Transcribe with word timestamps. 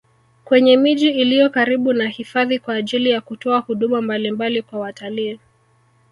Kwenye 0.45 0.77
miji 0.77 1.09
iliyo 1.09 1.49
karibu 1.49 1.93
na 1.93 2.07
hifadhi 2.09 2.59
kwa 2.59 2.73
ajili 2.75 3.09
ya 3.09 3.21
kutoa 3.21 3.59
huduma 3.59 4.01
mbalimbali 4.01 4.61
kwa 4.61 4.79
watalii 4.79 5.39